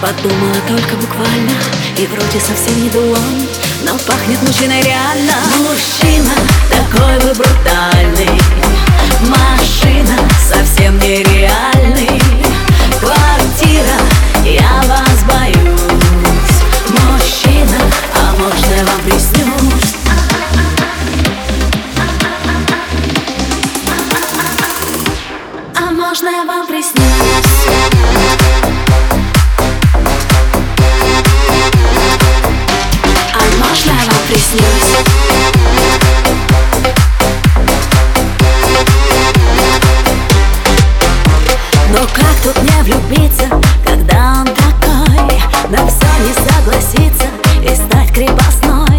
[0.00, 1.52] подумала только буквально
[1.96, 3.48] И вроде совсем не дулон,
[3.84, 5.32] но пахнет мужчиной реально.
[5.58, 6.30] Мужчина,
[6.70, 7.97] такой вы брутальный
[34.28, 34.62] приснюсь?
[41.90, 43.48] Но как тут не влюбиться,
[43.84, 45.40] когда он такой
[45.70, 47.26] На все не согласится
[47.62, 48.98] и стать крепостной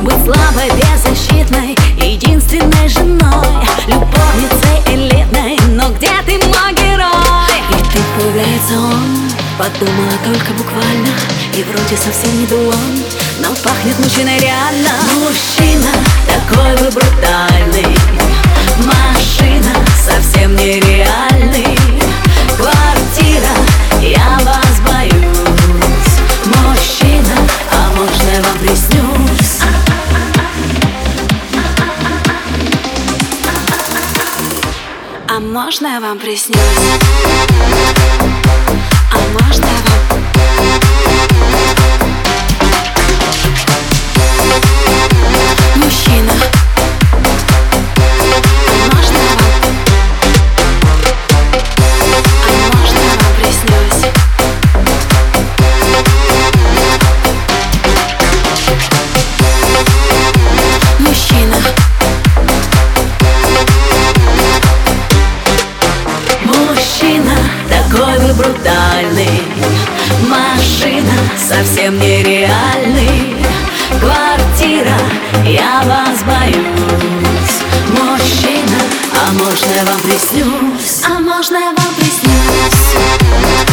[0.00, 7.60] Быть слабой, беззащитной, единственной женой Любовницей элитной, но где ты мой герой?
[7.70, 11.10] И тут появляется он, подумала только буквально
[11.54, 13.04] И вроде совсем не дулон,
[13.40, 15.90] но пахнет мужчиной реально Мужчина,
[16.26, 17.96] такой вы брутальный
[18.84, 21.76] Машина, совсем нереальный
[22.56, 23.54] Квартира,
[24.00, 25.16] я вас боюсь
[26.46, 27.36] Мужчина,
[27.72, 29.60] а можно я вам приснюсь?
[35.28, 36.56] А можно я вам приснюсь?
[68.30, 69.42] Такой брутальный
[70.28, 73.36] Машина, совсем нереальный
[74.00, 74.96] Квартира,
[75.44, 78.78] я вас боюсь Мужчина,
[79.14, 81.02] а можно я вам приснюсь?
[81.04, 83.69] А можно я вам приснюсь?